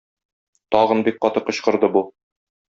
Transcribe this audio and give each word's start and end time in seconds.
Тагын 0.77 1.05
бик 1.09 1.21
каты 1.27 1.45
кычкырды 1.51 1.93
бу. 1.99 2.05